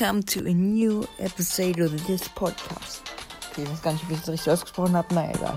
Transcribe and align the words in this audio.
Welcome 0.00 0.24
to 0.24 0.40
a 0.40 0.52
new 0.52 1.06
episode 1.20 1.78
of 1.78 2.04
this 2.08 2.28
podcast. 2.30 3.02
Okay, 3.52 3.62
ich 3.62 3.70
weiß 3.70 3.82
gar 3.82 3.92
nicht, 3.92 4.08
wie 4.08 4.14
ich 4.14 4.20
das 4.20 4.28
richtig 4.30 4.52
ausgesprochen 4.52 4.96
habe. 4.96 5.14
Na 5.14 5.30
egal. 5.30 5.56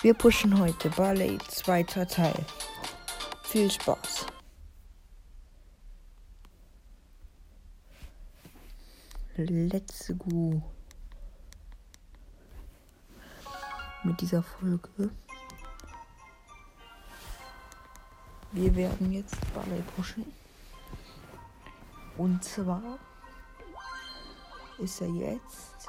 Wir 0.00 0.14
pushen 0.14 0.58
heute 0.58 0.88
Ballet, 0.88 1.38
zweiter 1.48 2.08
Teil. 2.08 2.46
Viel 3.42 3.70
Spaß. 3.70 4.24
Let's 9.36 10.14
go. 10.18 10.62
Mit 14.02 14.18
dieser 14.18 14.42
Folge. 14.42 15.10
Wir 18.52 18.74
werden 18.74 19.12
jetzt 19.12 19.36
Ballet 19.52 19.84
pushen. 19.94 20.24
Und 22.16 22.42
zwar 22.42 22.98
ist 24.78 25.00
er 25.00 25.08
jetzt 25.08 25.88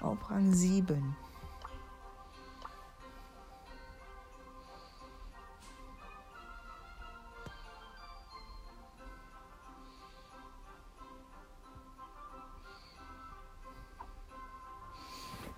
auf 0.00 0.30
Rang 0.30 0.52
7. 0.52 1.16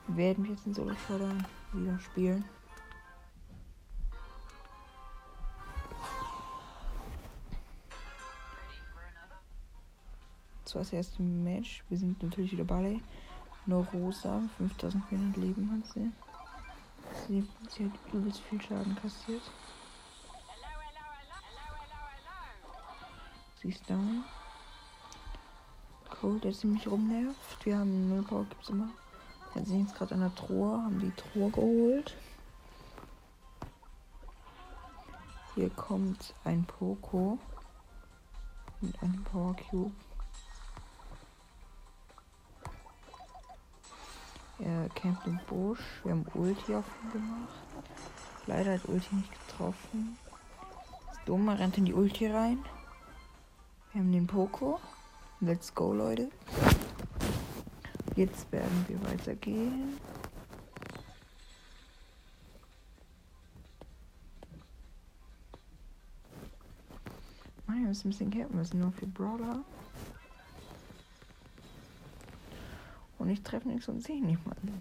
Werden 0.08 0.44
wir 0.44 0.52
jetzt 0.52 0.66
in 0.66 0.72
solo 0.72 0.94
wieder 1.72 1.98
spielen? 1.98 2.44
Das 10.76 10.92
erste 10.92 11.22
Match. 11.22 11.82
Wir 11.88 11.96
sind 11.96 12.22
natürlich 12.22 12.52
wieder 12.52 12.64
Ballet. 12.64 13.00
Nur 13.64 13.86
Rosa, 13.86 14.42
5400 14.58 15.36
Leben 15.38 15.72
hat 15.72 15.90
sie. 15.90 16.12
Sie, 17.26 17.48
sie 17.70 17.86
hat 17.86 17.92
übelst 18.12 18.40
viel 18.40 18.60
Schaden 18.60 18.94
kassiert. 18.94 19.40
Sie 23.62 23.70
ist 23.70 23.88
down. 23.88 24.22
Cold, 26.10 26.44
der 26.44 26.52
ziemlich 26.52 26.86
rumnervt. 26.86 27.64
Wir 27.64 27.78
haben 27.78 28.10
0 28.10 28.22
Power 28.24 28.44
gibt's 28.44 28.68
immer. 28.68 28.90
Wir 29.54 29.64
sind 29.64 29.80
jetzt 29.80 29.96
gerade 29.96 30.14
an 30.14 30.20
der 30.20 30.34
Truhe, 30.34 30.72
haben 30.72 31.00
die 31.00 31.12
Truhe 31.12 31.50
geholt. 31.52 32.14
Hier 35.54 35.70
kommt 35.70 36.34
ein 36.44 36.66
Poco 36.66 37.38
mit 38.82 39.02
einem 39.02 39.24
Power 39.24 39.56
Cube. 39.70 39.92
Er 44.58 44.88
campt 44.94 45.26
im 45.26 45.38
Busch. 45.46 45.80
Wir 46.02 46.12
haben 46.12 46.24
Ulti 46.34 46.74
auf 46.74 46.84
ihn 47.02 47.12
gemacht. 47.12 47.52
Leider 48.46 48.72
hat 48.74 48.88
Ulti 48.88 49.14
nicht 49.14 49.30
getroffen. 49.46 50.16
Das 51.08 51.24
Dumme 51.26 51.58
rennt 51.58 51.76
in 51.76 51.84
die 51.84 51.92
Ulti 51.94 52.26
rein. 52.26 52.58
Wir 53.92 54.00
haben 54.00 54.12
den 54.12 54.26
Poco. 54.26 54.80
Let's 55.40 55.74
go, 55.74 55.92
Leute. 55.92 56.30
Jetzt 58.14 58.50
werden 58.50 58.86
wir 58.88 59.02
weitergehen. 59.10 59.98
Mann, 67.66 67.80
wir 67.80 67.88
müssen 67.88 68.08
ein 68.08 68.10
bisschen 68.10 68.30
campen. 68.30 68.56
Wir 68.56 68.64
sind 68.64 68.80
nur 68.80 68.92
für 68.92 69.06
Brawler. 69.06 69.62
Und 73.26 73.32
ich 73.32 73.42
treffe 73.42 73.66
nichts 73.66 73.88
und 73.88 74.00
sehe 74.00 74.24
niemanden. 74.24 74.80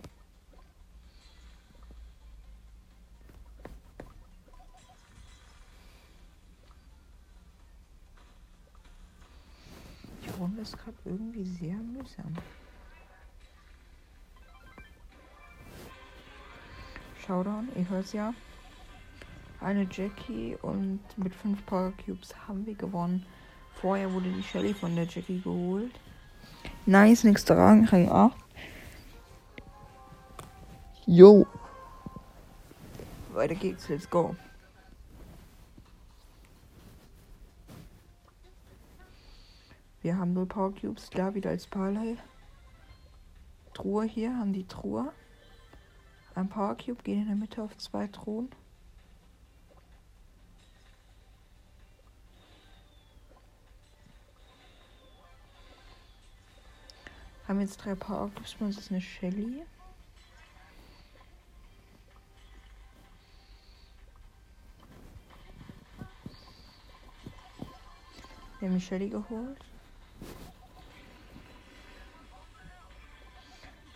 Die 10.23 10.29
Runde 10.39 10.61
ist 10.61 10.77
gerade 10.77 10.95
irgendwie 11.05 11.43
sehr 11.43 11.73
mühsam. 11.73 12.35
Showdown, 17.25 17.69
ihr 17.75 17.89
hört 17.89 18.13
ja. 18.13 18.31
Eine 19.59 19.87
Jackie 19.91 20.55
und 20.61 20.99
mit 21.17 21.33
fünf 21.33 21.65
Power 21.65 21.91
Cubes 22.05 22.35
haben 22.47 22.63
wir 22.67 22.75
gewonnen. 22.75 23.25
Vorher 23.81 24.13
wurde 24.13 24.31
die 24.31 24.43
Shelly 24.43 24.75
von 24.75 24.95
der 24.95 25.05
Jackie 25.05 25.41
geholt. 25.41 25.99
Nice, 26.87 27.23
nächster 27.23 27.57
Rang, 27.57 27.85
Rang 27.85 28.09
8. 28.09 28.37
Yo. 31.07 31.47
Weiter 33.33 33.55
geht's, 33.55 33.89
let's 33.89 34.07
go. 34.07 34.35
Wir 40.03 40.15
haben 40.15 40.33
null 40.33 40.45
Power 40.45 40.75
Cubes, 40.75 41.09
da 41.09 41.33
wieder 41.33 41.49
als 41.49 41.65
Parallel. 41.65 42.17
Truhe 43.73 44.05
hier, 44.05 44.37
haben 44.37 44.53
die 44.53 44.67
Truhe. 44.67 45.11
Ein 46.35 46.49
Power 46.49 46.77
Cube, 46.77 47.01
gehen 47.01 47.23
in 47.23 47.27
der 47.27 47.35
Mitte 47.35 47.63
auf 47.63 47.75
zwei 47.77 48.05
Truhen. 48.05 48.49
Haben 57.47 57.61
jetzt 57.61 57.77
drei 57.77 57.93
Power 57.93 58.31
bei 58.59 58.65
uns 58.65 58.77
ist 58.77 58.91
eine 58.91 59.01
Shelly. 59.01 59.63
Wir 68.59 68.69
haben 68.69 68.81
Shelly 68.81 69.09
geholt. 69.09 69.63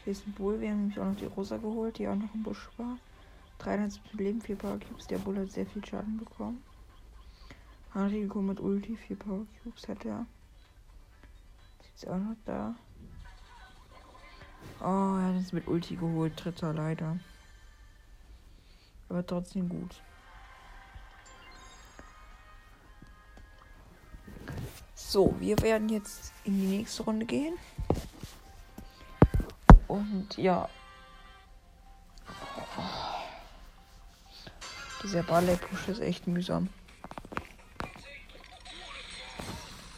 Hier 0.03 0.13
ist 0.13 0.27
ein 0.27 0.33
Bull. 0.33 0.59
Wir 0.61 0.69
haben 0.69 0.81
nämlich 0.81 0.99
auch 0.99 1.05
noch 1.05 1.15
die 1.15 1.25
Rosa 1.25 1.57
geholt, 1.57 1.97
die 1.97 2.07
auch 2.07 2.15
noch 2.15 2.31
im 2.35 2.43
Busch 2.43 2.69
war. 2.77 2.99
73 3.59 4.13
Leben, 4.13 4.41
4 4.41 4.55
Power 4.57 4.79
Cubes. 4.79 5.07
Der 5.07 5.17
Bull 5.17 5.39
hat 5.39 5.51
sehr 5.51 5.65
viel 5.65 5.83
Schaden 5.83 6.17
bekommen. 6.17 6.63
Hariko 7.95 8.43
mit 8.43 8.59
Ulti, 8.59 8.95
4 8.95 9.17
Power 9.17 9.45
Cubes 9.63 9.87
hat 9.87 10.05
er. 10.05 10.27
Ist 11.95 12.07
auch 12.07 12.17
noch 12.17 12.35
da. 12.45 12.75
Oh, 14.81 15.17
er 15.17 15.27
hat 15.27 15.35
uns 15.35 15.51
mit 15.51 15.67
Ulti 15.67 15.95
geholt. 15.95 16.33
Dritter 16.41 16.73
leider. 16.73 17.17
Aber 19.09 19.25
trotzdem 19.25 19.67
gut. 19.67 20.01
So, 24.95 25.35
wir 25.39 25.59
werden 25.61 25.89
jetzt 25.89 26.31
in 26.43 26.59
die 26.59 26.77
nächste 26.77 27.03
Runde 27.03 27.25
gehen. 27.25 27.57
Und 29.87 30.37
ja. 30.37 30.69
Dieser 35.01 35.23
Ballet-Push 35.23 35.87
ist 35.89 35.99
echt 35.99 36.27
mühsam. 36.27 36.69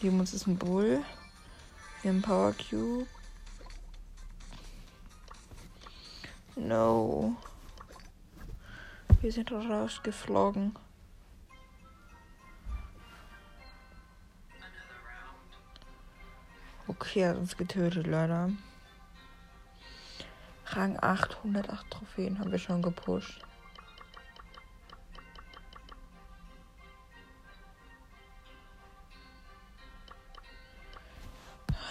Neben 0.02 0.20
uns 0.20 0.34
ist 0.34 0.48
ein 0.48 0.58
Bull. 0.58 1.04
Wir 2.02 2.12
haben 2.12 2.22
Power 2.22 2.54
Cube. 2.54 3.08
No. 6.72 7.36
Wir 9.20 9.30
sind 9.30 9.52
rausgeflogen. 9.52 10.74
Okay, 16.88 17.20
er 17.24 17.32
hat 17.32 17.38
uns 17.40 17.58
getötet, 17.58 18.08
leider. 18.08 18.52
Rang 20.68 20.98
808 21.02 21.92
Trophäen 21.92 22.40
haben 22.40 22.52
wir 22.54 22.60
schon 22.60 22.82
gepusht. 22.82 23.42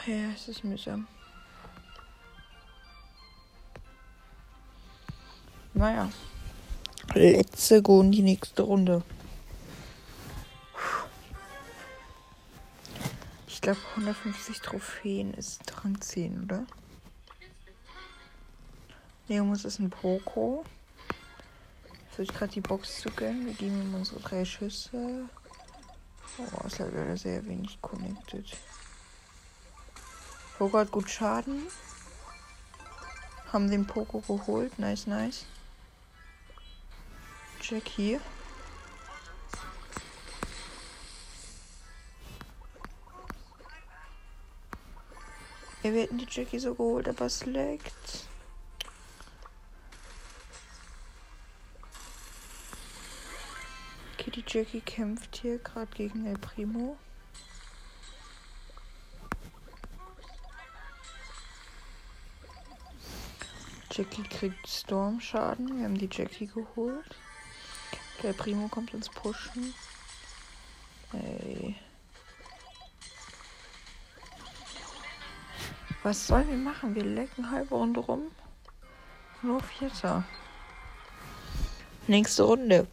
Ja, 0.06 0.30
es 0.34 0.48
ist 0.48 0.64
mühsam. 0.64 1.06
Naja. 5.74 6.10
Let's 7.14 7.72
go 7.82 8.00
in 8.00 8.12
die 8.12 8.22
nächste 8.22 8.62
Runde. 8.62 9.02
Ich 13.48 13.60
glaube 13.60 13.80
150 13.96 14.60
Trophäen 14.60 15.34
ist 15.34 15.60
Rang 15.84 16.00
10, 16.00 16.44
oder? 16.44 16.64
Neomus 19.28 19.64
ist 19.64 19.78
ein 19.80 19.90
Poco. 19.90 20.64
euch 22.18 22.28
gerade 22.28 22.52
die 22.52 22.60
Box 22.60 23.00
zu 23.00 23.10
gönnen. 23.10 23.46
Wir 23.46 23.54
geben 23.54 23.82
ihm 23.82 23.94
unsere 23.94 24.20
drei 24.20 24.44
Schüsse. 24.44 25.28
Oh, 26.38 26.66
ist 26.66 26.78
leider 26.78 27.16
sehr 27.16 27.44
wenig 27.46 27.80
connected. 27.82 28.46
Poco 30.58 30.78
hat 30.78 30.90
gut 30.90 31.10
Schaden. 31.10 31.66
Haben 33.52 33.70
den 33.70 33.86
Poco 33.86 34.20
geholt. 34.20 34.78
Nice, 34.78 35.06
nice. 35.06 35.44
Jack 37.60 37.88
hier. 37.88 38.20
Ja, 45.82 45.92
wir 45.94 46.02
hätten 46.02 46.18
die 46.18 46.26
Jackie 46.28 46.58
so 46.58 46.74
geholt, 46.74 47.08
aber 47.08 47.26
es 47.26 47.46
leckt. 47.46 48.26
Okay, 54.18 54.30
die 54.30 54.44
Jackie 54.46 54.80
kämpft 54.80 55.36
hier 55.36 55.58
gerade 55.58 55.90
gegen 55.94 56.26
El 56.26 56.36
Primo. 56.38 56.98
Jackie 63.90 64.22
kriegt 64.22 64.68
Stormschaden. 64.68 65.78
Wir 65.78 65.84
haben 65.84 65.98
die 65.98 66.08
Jackie 66.10 66.46
geholt. 66.46 67.16
Der 68.22 68.32
Primo 68.34 68.68
kommt 68.68 68.92
ins 68.92 69.08
Pushen. 69.08 69.74
Ey. 71.12 71.74
Was 76.02 76.26
sollen 76.26 76.48
wir 76.48 76.56
machen? 76.56 76.94
Wir 76.94 77.04
lecken 77.04 77.50
halbe 77.50 77.74
Runde 77.74 78.00
rum. 78.00 78.30
Nur 79.42 79.62
Vierter. 79.62 80.24
Nächste 82.06 82.42
Runde. 82.42 82.86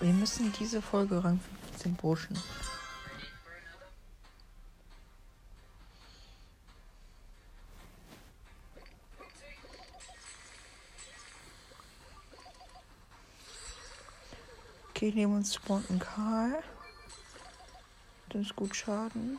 Wir 0.00 0.12
müssen 0.12 0.52
diese 0.52 0.82
Folge 0.82 1.22
Rang 1.22 1.40
15 1.70 1.96
pushen. 1.96 2.38
Okay, 15.04 15.12
nehmen 15.12 15.36
uns 15.36 15.54
Spontan 15.54 15.98
Karl. 15.98 16.62
Das 18.30 18.40
ist 18.40 18.56
gut 18.56 18.74
Schaden. 18.74 19.38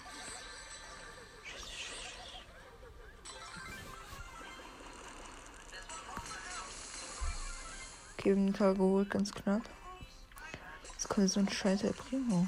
Okay, 8.14 8.26
wir 8.26 8.36
haben 8.36 8.46
den 8.46 8.54
Karl 8.54 8.76
geholt, 8.76 9.10
ganz 9.10 9.34
knapp. 9.34 9.64
Jetzt 10.92 11.10
kommt 11.10 11.32
so 11.32 11.40
ein 11.40 11.50
scheißer 11.50 11.94
Primo. 11.94 12.46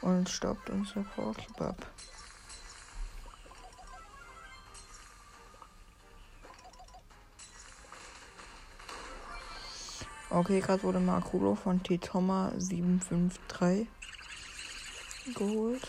Und 0.00 0.28
staubt 0.28 0.70
unser 0.70 1.02
Powercube 1.02 1.60
ab. 1.60 1.90
Okay, 10.34 10.58
gerade 10.58 10.82
wurde 10.82 10.98
Markulo 10.98 11.54
von 11.54 11.80
T-Toma 11.80 12.50
753 12.58 13.86
geholt. 15.32 15.86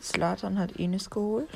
Slatan 0.00 0.58
hat 0.58 0.80
Enis 0.80 1.08
geholt. 1.08 1.48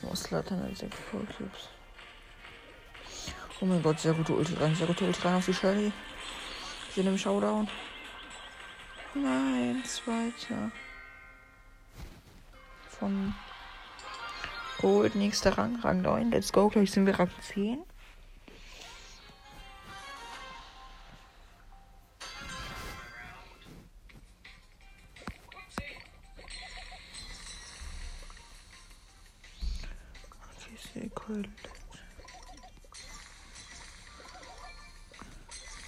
Oh, 0.00 0.14
Slatan 0.14 0.62
hat 0.62 0.74
6 0.78 0.96
Cubes. 1.10 1.68
Oh 3.60 3.66
mein 3.66 3.82
Gott, 3.82 4.00
sehr 4.00 4.14
gute 4.14 4.32
Ulti 4.32 4.54
rein, 4.54 4.74
sehr 4.74 4.86
gute 4.86 5.04
Ulti 5.04 5.20
rein 5.20 5.34
auf 5.34 5.44
die 5.44 5.52
Shelly. 5.52 5.92
Wir 6.94 7.04
sind 7.04 7.06
im 7.06 7.18
Showdown. 7.18 7.68
Nein, 9.12 9.84
zweiter 9.84 10.72
vom 13.04 13.34
Gold. 14.80 15.14
Nächster 15.14 15.58
Rang, 15.58 15.78
Rang 15.80 16.00
9. 16.00 16.30
Let's 16.30 16.52
go. 16.52 16.70
Gleich 16.70 16.90
sind 16.90 17.04
wir 17.04 17.18
Rang 17.18 17.30
10. 17.50 17.82
Okay, 30.56 30.78
sehr 30.94 31.10
cool. 31.28 31.42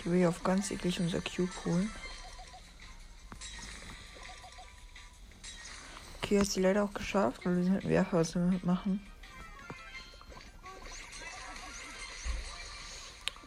Die 0.04 0.10
will 0.10 0.26
auf 0.26 0.44
ganz 0.44 0.70
eklig 0.70 1.00
unser 1.00 1.22
Cube 1.22 1.50
holen. 1.64 1.90
Okay, 6.26 6.40
hast 6.40 6.56
du 6.56 6.61
leider 6.61 6.82
auch 6.82 6.93
geschafft, 6.93 7.44
wir 7.44 7.55
sind 7.55 7.75
mit 7.75 7.88
Werfer 7.88 8.25
machen. 8.64 9.00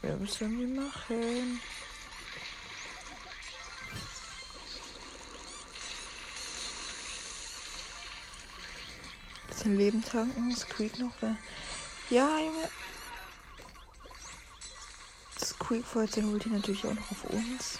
Was 0.01 0.35
sollen 0.35 0.57
wir 0.57 0.81
machen? 0.81 1.59
Bisschen 9.49 9.77
Leben 9.77 10.01
tanken, 10.01 10.55
Squeak 10.55 10.99
noch. 10.99 11.11
Ja, 12.09 12.39
Junge. 12.39 12.69
Squeak 15.37 15.85
folgt 15.85 16.15
den 16.15 16.33
Ulti 16.33 16.47
natürlich 16.47 16.85
auch 16.85 16.93
noch 16.93 17.11
auf 17.11 17.25
uns. 17.25 17.77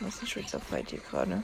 Was 0.00 0.14
ist 0.14 0.22
ein 0.22 0.26
Schwitzer 0.28 0.60
Fight 0.60 0.88
hier 0.88 1.00
gerade? 1.00 1.42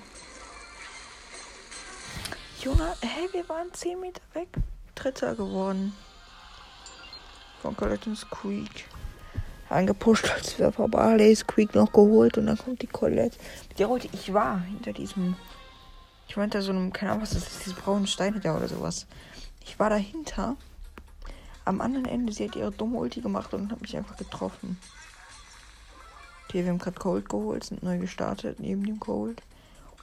Junge, 2.63 2.95
hey, 3.01 3.29
wir 3.33 3.49
waren 3.49 3.75
10 3.75 3.99
Meter 3.99 4.23
weg. 4.35 4.47
Dritter 4.95 5.35
geworden. 5.35 5.93
Von 7.61 7.77
Colette 7.77 8.15
Squeak. 8.15 8.89
Angepusht 9.69 10.31
als 10.31 10.61
Werfer 10.61 10.87
Barley, 10.87 11.35
Squeak 11.35 11.75
noch 11.75 11.93
geholt 11.93 12.39
und 12.39 12.47
dann 12.47 12.57
kommt 12.57 12.81
die 12.81 12.87
Colette. 12.87 13.37
Der 13.79 13.89
Rote, 13.89 14.09
ich 14.13 14.33
war 14.33 14.61
hinter 14.61 14.93
diesem. 14.93 15.35
Ich 16.29 16.37
war 16.37 16.43
hinter 16.43 16.63
so 16.63 16.71
einem, 16.71 16.93
keine 16.93 17.11
Ahnung, 17.11 17.25
was 17.25 17.31
das 17.31 17.49
ist, 17.49 17.67
diese 17.67 17.75
braunen 17.75 18.07
Steine 18.07 18.39
da 18.39 18.57
oder 18.57 18.69
sowas. 18.69 19.09
Ich 19.65 19.81
war 19.81 19.91
dahinter. 19.91 20.55
Am 21.65 21.81
anderen 21.81 22.07
Ende, 22.07 22.33
sie 22.33 22.47
hat 22.47 22.55
ihre 22.55 22.71
dumme 22.71 22.97
Ulti 22.99 23.23
gemacht 23.23 23.53
und 23.55 23.73
hat 23.73 23.81
mich 23.81 23.97
einfach 23.97 24.17
getroffen. 24.17 24.79
Okay, 26.45 26.63
wir 26.63 26.71
haben 26.71 26.79
gerade 26.79 27.01
Cold 27.01 27.29
geholt, 27.29 27.65
sind 27.65 27.83
neu 27.83 27.99
gestartet 27.99 28.61
neben 28.61 28.87
dem 28.87 29.01
Cold. 29.01 29.43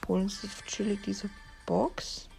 Holen 0.06 0.24
uns 0.24 0.42
chillig 0.66 1.00
diese 1.06 1.30
Box. 1.64 2.29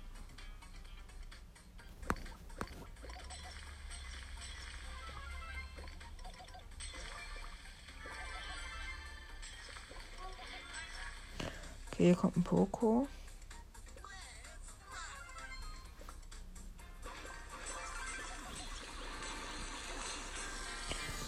Okay, 12.01 12.07
hier 12.07 12.15
kommt 12.15 12.35
ein 12.35 12.43
Poco. 12.43 13.07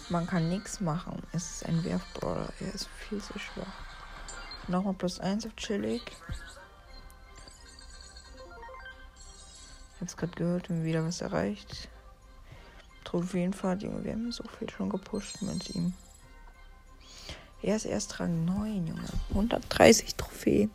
Man 0.08 0.26
kann 0.26 0.48
nichts 0.48 0.80
machen. 0.80 1.22
Es 1.30 1.48
ist 1.48 1.66
ein 1.66 1.84
Werfbrawler. 1.84 2.52
Er 2.58 2.74
ist 2.74 2.88
viel 2.88 3.22
zu 3.22 3.38
schwach. 3.38 3.72
Nochmal 4.66 4.94
plus 4.94 5.20
1 5.20 5.46
auf 5.46 5.54
Chillig. 5.54 6.02
Hab's 10.00 10.16
gerade 10.16 10.32
gehört, 10.32 10.70
wenn 10.70 10.82
wieder 10.82 11.06
was 11.06 11.20
erreicht. 11.20 11.88
Trophäenfahrt, 13.04 13.84
Junge, 13.84 14.02
wir 14.02 14.12
haben 14.12 14.32
so 14.32 14.42
viel 14.58 14.68
schon 14.68 14.90
gepusht 14.90 15.40
mit 15.40 15.70
ihm. 15.70 15.94
Er 17.64 17.76
ist 17.76 17.86
erst 17.86 18.20
Rang 18.20 18.44
9, 18.44 18.88
Junge. 18.88 19.00
130 19.30 20.16
Trophäen. 20.16 20.70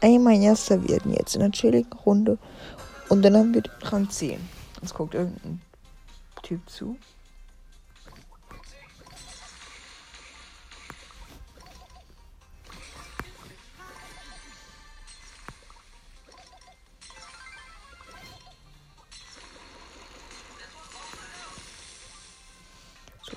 Einmal 0.00 0.42
erster 0.42 0.88
werden 0.88 1.14
jetzt 1.14 1.36
in 1.36 1.40
der 1.42 1.52
chilligen 1.52 1.92
Runde. 1.92 2.36
Und 3.08 3.22
dann 3.22 3.36
haben 3.36 3.54
wir 3.54 3.62
den 3.62 3.72
Rang 3.80 4.10
10. 4.10 4.40
Jetzt 4.82 4.92
guckt 4.92 5.14
irgendein 5.14 5.62
Typ 6.42 6.68
zu. 6.68 6.96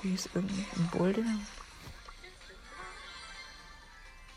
Hier 0.02 0.14
ist 0.14 0.30
irgendein 0.34 0.90
Boulder. 0.92 1.24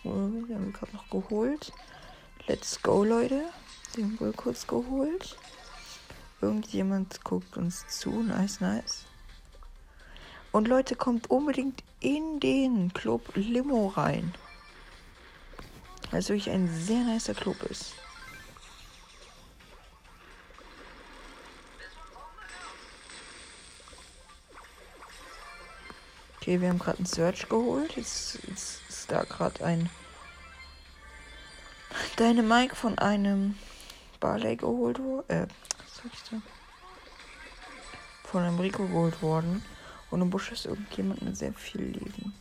Haben 0.03 0.47
wir 0.47 0.71
gerade 0.71 0.93
noch 0.93 1.09
geholt. 1.09 1.71
Let's 2.47 2.81
go, 2.81 3.03
Leute. 3.03 3.49
Den 3.95 4.19
wohl 4.19 4.33
kurz 4.33 4.65
geholt. 4.65 5.37
Irgendjemand 6.41 7.23
guckt 7.23 7.57
uns 7.57 7.87
zu. 7.87 8.23
Nice, 8.23 8.59
nice. 8.61 9.05
Und 10.51 10.67
Leute, 10.67 10.95
kommt 10.95 11.29
unbedingt 11.29 11.83
in 11.99 12.39
den 12.39 12.91
Club 12.93 13.31
Limo 13.35 13.87
rein. 13.87 14.33
Es 16.11 16.29
wirklich 16.29 16.49
ein 16.49 16.67
sehr 16.67 17.03
nicer 17.03 17.33
Club 17.33 17.61
ist. 17.63 17.93
Okay, 26.41 26.59
wir 26.59 26.69
haben 26.69 26.79
gerade 26.79 26.97
einen 26.97 27.05
Search 27.05 27.47
geholt. 27.49 27.95
Jetzt, 27.95 28.39
jetzt 28.47 28.81
ist 28.89 29.11
da 29.11 29.23
gerade 29.25 29.63
ein 29.63 29.91
Deine 32.15 32.41
Mike 32.41 32.75
von 32.75 32.97
einem 32.97 33.55
Barley 34.19 34.55
geholt 34.55 34.97
worden. 34.97 35.29
Äh, 35.29 35.47
was 35.77 35.97
sag 35.97 36.13
ich 36.13 36.23
da? 36.31 36.41
Von 38.23 38.41
einem 38.41 38.59
Rico 38.59 38.87
geholt 38.87 39.21
worden. 39.21 39.63
Und 40.09 40.21
im 40.21 40.31
Busch 40.31 40.51
ist 40.51 40.65
irgendjemand 40.65 41.21
mit 41.21 41.37
sehr 41.37 41.53
viel 41.53 41.81
Leben. 41.81 42.33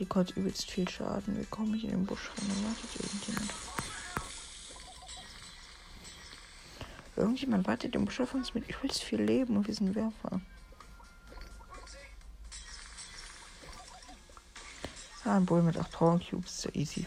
Rico 0.00 0.18
hat 0.18 0.30
übelst 0.36 0.68
viel 0.68 0.88
Schaden. 0.88 1.36
Wir 1.36 1.46
kommen 1.46 1.70
nicht 1.70 1.84
in 1.84 1.90
den 1.90 2.06
Busch 2.06 2.28
rein. 2.30 2.64
Wartet 2.64 3.04
irgendjemand. 3.04 3.50
Irgendjemand 7.20 7.66
wartet 7.66 7.94
im 7.94 8.06
Busch 8.06 8.18
auf 8.20 8.32
uns 8.32 8.54
mit 8.54 8.66
übelst 8.66 9.02
viel 9.02 9.20
Leben 9.20 9.58
und 9.58 9.66
wir 9.66 9.74
sind 9.74 9.94
Werfer. 9.94 10.40
Ah, 15.26 15.36
ein 15.36 15.44
Bull 15.44 15.62
mit 15.62 15.76
8 15.76 15.92
Power 15.92 16.18
Cubes. 16.18 16.50
Ist 16.50 16.64
ja 16.64 16.70
easy. 16.72 17.06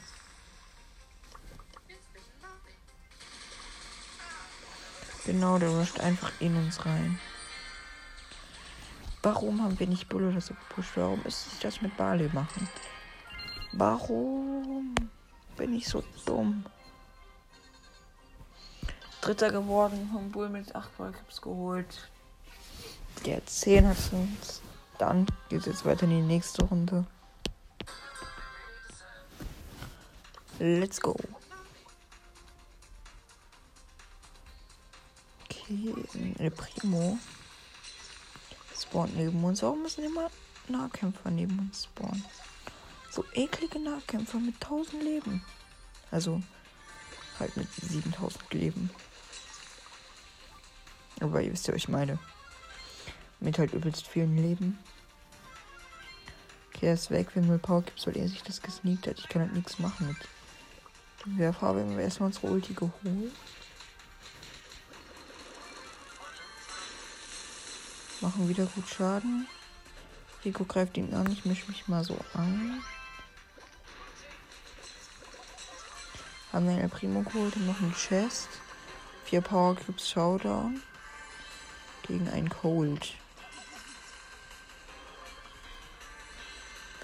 Genau, 5.26 5.58
der 5.58 5.70
rusht 5.70 6.00
einfach 6.00 6.32
in 6.40 6.56
uns 6.58 6.86
rein. 6.86 7.20
Warum 9.24 9.64
haben 9.64 9.80
wir 9.80 9.88
nicht 9.88 10.10
Bull 10.10 10.26
oder 10.26 10.42
so 10.42 10.54
gepusht? 10.54 10.92
Warum 10.94 11.24
ist 11.26 11.50
sich 11.50 11.60
das 11.60 11.82
mit 11.82 11.98
Barley 11.98 12.30
machen? 12.34 12.70
Warum 13.72 14.94
bin 15.58 15.74
ich 15.74 15.88
so 15.88 16.04
dumm? 16.26 16.66
Dritter 19.24 19.52
geworden, 19.52 20.12
haben 20.14 20.32
Bull 20.32 20.50
mit 20.50 20.76
8 20.76 20.98
Ballclips 20.98 21.42
geholt. 21.42 22.10
Der 23.26 23.46
10 23.46 23.88
hat 23.88 23.98
uns. 24.12 24.62
Dann 24.98 25.26
geht 25.48 25.62
es 25.62 25.66
jetzt 25.68 25.86
weiter 25.86 26.04
in 26.04 26.10
die 26.10 26.22
nächste 26.22 26.66
Runde. 26.66 27.06
Let's 30.60 31.00
go. 31.00 31.16
Okay, 35.46 35.94
El 36.40 36.52
Primo 36.52 37.18
spawnt 38.78 39.16
neben 39.16 39.42
uns. 39.42 39.64
Warum 39.64 39.84
müssen 39.84 40.04
immer 40.04 40.30
Nahkämpfer 40.68 41.32
neben 41.32 41.60
uns 41.60 41.86
spawnen? 41.86 42.26
So 43.10 43.24
eklige 43.34 43.80
Nahkämpfer 43.80 44.40
mit 44.40 44.56
1000 44.56 45.02
Leben. 45.02 45.46
Also 46.12 46.42
halt 47.40 47.56
mit 47.56 47.74
7000 47.74 48.54
Leben. 48.54 48.90
Aber 51.24 51.42
ihr 51.42 51.52
wisst 51.52 51.68
ja, 51.68 51.74
was 51.74 51.82
ich 51.82 51.90
meine. 51.90 52.20
Mit 53.40 53.58
halt 53.58 53.74
übelst 53.74 54.08
vielen 54.08 54.38
Leben. 54.38 54.78
Okay, 56.70 56.88
er 56.88 56.94
ist 56.94 57.10
weg, 57.10 57.30
wenn 57.34 57.60
Power 57.60 57.82
gibt, 57.82 58.06
weil 58.06 58.18
er 58.18 58.28
sich 58.28 58.44
das 58.44 58.62
gesneakt 58.62 59.08
hat. 59.08 59.18
Ich 59.18 59.28
kann 59.28 59.42
halt 59.42 59.54
nichts 59.54 59.80
machen 59.80 60.08
mit 60.08 60.18
wir 61.26 61.62
haben 61.62 62.00
erstmal 62.00 62.28
unsere 62.28 62.48
Ulti 62.48 62.74
geholt. 62.74 63.32
Machen 68.20 68.50
wieder 68.50 68.66
gut 68.66 68.88
Schaden. 68.88 69.48
Rico 70.44 70.66
greift 70.66 70.98
ihn 70.98 71.14
an. 71.14 71.32
Ich 71.32 71.46
mische 71.46 71.68
mich 71.68 71.88
mal 71.88 72.04
so 72.04 72.18
an. 72.34 72.82
Haben 76.52 76.68
den 76.68 76.80
El 76.80 76.90
Primo 76.90 77.22
geholt 77.22 77.56
und 77.56 77.68
noch 77.68 77.82
einen 77.82 77.94
Chest. 77.94 78.50
Vier 79.26 79.42
Power 79.42 79.76
Cubes 79.76 80.10
Showdown. 80.10 80.82
Gegen 82.04 82.30
einen 82.30 82.50
Cold. 82.50 83.16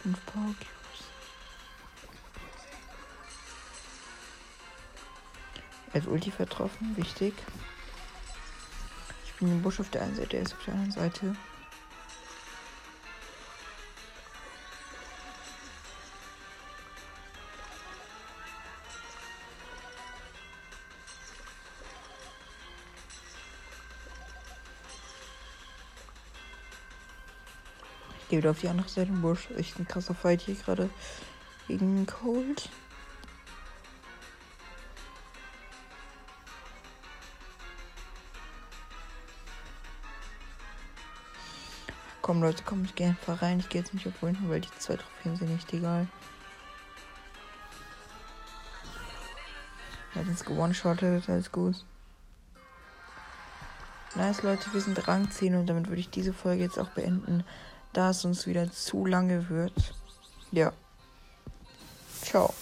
Fünf 0.01 0.25
Power 0.25 0.53
Cubes. 0.53 0.69
Hat 5.93 6.07
Ulti 6.07 6.31
vertroffen, 6.31 6.95
wichtig. 6.95 7.33
Ich 9.25 9.33
bin 9.33 9.49
im 9.49 9.61
Busch 9.61 9.79
auf 9.79 9.89
der 9.89 10.03
einen 10.03 10.15
Seite, 10.15 10.37
er 10.37 10.43
ist 10.43 10.53
auf 10.53 10.63
der 10.65 10.73
anderen 10.73 10.91
Seite. 10.91 11.35
Gehe 28.29 28.37
wieder 28.37 28.51
auf 28.51 28.61
die 28.61 28.67
andere 28.67 28.87
Seite 28.87 29.09
im 29.09 29.21
Busch. 29.21 29.49
Echt 29.57 29.79
ein 29.79 29.87
krasser 29.87 30.13
Fight 30.13 30.41
hier 30.41 30.55
gerade 30.55 30.89
gegen 31.67 32.05
Cold. 32.05 32.69
Komm 42.21 42.43
Leute, 42.43 42.61
komm, 42.63 42.85
ich 42.85 42.93
gehe 42.93 43.07
einfach 43.07 43.41
rein. 43.41 43.59
Ich 43.59 43.69
gehe 43.69 43.81
jetzt 43.81 43.95
nicht 43.95 44.05
auf 44.05 44.21
Winter, 44.21 44.47
weil 44.47 44.61
die 44.61 44.69
zwei 44.77 44.97
Trophäen 44.97 45.35
sind 45.35 45.49
nicht 45.49 45.73
egal. 45.73 46.07
Er 50.13 50.21
hat 50.21 50.27
uns 50.27 50.45
gewone-shottet, 50.45 51.27
alles 51.27 51.51
gut. 51.51 51.83
Nice, 54.13 54.43
Leute, 54.43 54.71
wir 54.73 54.81
sind 54.81 55.07
Rang 55.07 55.31
10 55.31 55.55
und 55.55 55.65
damit 55.67 55.87
würde 55.87 56.01
ich 56.01 56.11
diese 56.11 56.33
Folge 56.33 56.61
jetzt 56.61 56.77
auch 56.77 56.89
beenden, 56.89 57.43
da 57.93 58.11
es 58.11 58.25
uns 58.25 58.47
wieder 58.47 58.71
zu 58.71 59.05
lange 59.05 59.49
wird. 59.49 59.93
Ja. 60.51 60.73
Ciao. 62.21 62.53